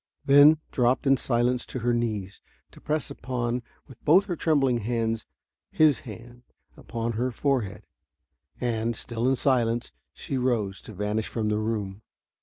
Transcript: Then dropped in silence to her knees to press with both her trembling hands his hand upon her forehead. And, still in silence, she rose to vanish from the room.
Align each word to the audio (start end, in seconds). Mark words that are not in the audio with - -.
Then 0.25 0.57
dropped 0.71 1.05
in 1.05 1.15
silence 1.15 1.63
to 1.67 1.77
her 1.81 1.93
knees 1.93 2.41
to 2.71 2.81
press 2.81 3.11
with 3.29 4.03
both 4.03 4.25
her 4.25 4.35
trembling 4.35 4.79
hands 4.79 5.27
his 5.69 5.99
hand 5.99 6.41
upon 6.75 7.11
her 7.11 7.29
forehead. 7.29 7.85
And, 8.59 8.95
still 8.95 9.29
in 9.29 9.35
silence, 9.35 9.91
she 10.11 10.39
rose 10.39 10.81
to 10.85 10.93
vanish 10.95 11.27
from 11.27 11.49
the 11.49 11.59
room. 11.59 12.01